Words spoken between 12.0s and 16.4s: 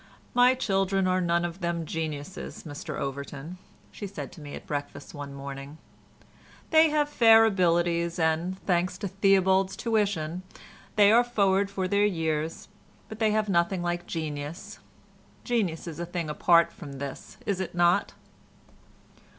years, but they have nothing like genius: genius is a thing